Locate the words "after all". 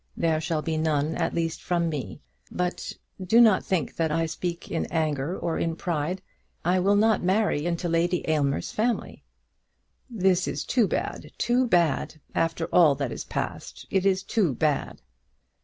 12.33-12.95